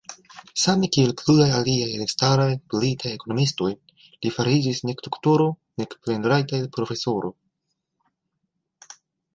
[0.59, 3.69] Same kiel pluraj aliaj elstaraj britaj ekonomikistoj,
[4.25, 5.49] li fariĝis nek doktoro
[5.83, 7.33] nek plenrajta profesoro.